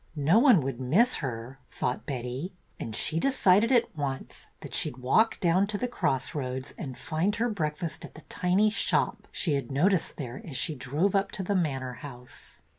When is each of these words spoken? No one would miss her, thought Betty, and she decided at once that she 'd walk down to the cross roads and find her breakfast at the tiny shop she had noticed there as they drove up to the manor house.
No 0.15 0.39
one 0.39 0.61
would 0.61 0.79
miss 0.81 1.17
her, 1.17 1.59
thought 1.69 2.07
Betty, 2.07 2.53
and 2.79 2.95
she 2.95 3.19
decided 3.19 3.71
at 3.71 3.95
once 3.95 4.47
that 4.61 4.73
she 4.73 4.89
'd 4.89 4.97
walk 4.97 5.39
down 5.39 5.67
to 5.67 5.77
the 5.77 5.87
cross 5.87 6.33
roads 6.33 6.73
and 6.75 6.97
find 6.97 7.35
her 7.35 7.49
breakfast 7.49 8.03
at 8.03 8.15
the 8.15 8.21
tiny 8.21 8.71
shop 8.71 9.27
she 9.31 9.53
had 9.53 9.69
noticed 9.71 10.17
there 10.17 10.41
as 10.43 10.59
they 10.65 10.73
drove 10.73 11.13
up 11.13 11.29
to 11.33 11.43
the 11.43 11.53
manor 11.53 11.93
house. 12.01 12.63